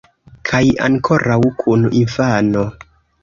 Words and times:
Kaj 0.51 0.61
ankoraŭ 0.85 1.37
kun 1.61 1.85
infano! 2.01 2.65